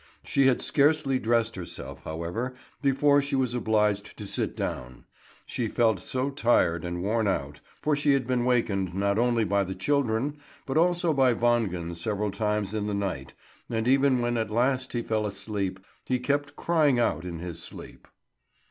[0.23, 5.05] She had scarcely dressed herself, however, before she was obliged to sit down.
[5.45, 9.63] She felt so tired and worn out, for she had been wakened not only by
[9.63, 13.35] the children, but also by Wangen several times in the night,
[13.69, 18.07] and even when at last he fell asleep, he kept crying out in his sleep.